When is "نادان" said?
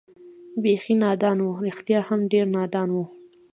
1.03-1.37, 2.55-2.89